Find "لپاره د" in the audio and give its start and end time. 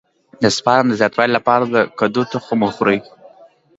1.37-1.75